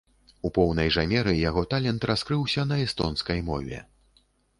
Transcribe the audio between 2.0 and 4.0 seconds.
раскрыўся на эстонскай мове.